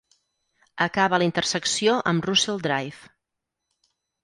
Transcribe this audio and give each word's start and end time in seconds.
Acaba 0.85 1.17
a 1.17 1.19
la 1.23 1.27
intersecció 1.27 1.99
amb 2.13 2.27
Russell 2.31 2.65
Drive. 2.69 3.13